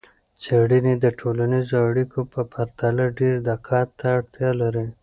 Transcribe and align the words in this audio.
څیړنې 0.43 0.93
د 1.03 1.05
ټولنیزو 1.19 1.77
اړیکو 1.89 2.19
په 2.33 2.41
پرتله 2.53 3.05
ډیر 3.19 3.35
دقت 3.49 3.87
ته 3.99 4.07
اړتیا 4.17 4.49
لري. 4.61 4.85